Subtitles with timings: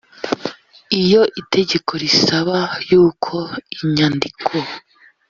[1.01, 2.57] iyo itegeko risaba
[2.89, 3.35] y uko
[3.81, 4.53] inyandiko